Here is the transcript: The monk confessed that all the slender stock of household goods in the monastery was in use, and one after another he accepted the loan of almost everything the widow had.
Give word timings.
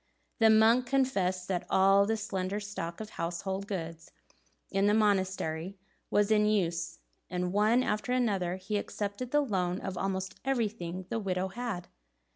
The 0.39 0.49
monk 0.49 0.87
confessed 0.87 1.47
that 1.49 1.67
all 1.69 2.07
the 2.07 2.17
slender 2.17 2.59
stock 2.59 2.99
of 2.99 3.11
household 3.11 3.67
goods 3.67 4.09
in 4.71 4.87
the 4.87 4.95
monastery 4.95 5.77
was 6.09 6.31
in 6.31 6.47
use, 6.47 6.97
and 7.29 7.53
one 7.53 7.83
after 7.83 8.11
another 8.11 8.55
he 8.55 8.77
accepted 8.77 9.29
the 9.29 9.41
loan 9.41 9.79
of 9.79 9.99
almost 9.99 10.39
everything 10.43 11.05
the 11.11 11.19
widow 11.19 11.49
had. 11.49 11.87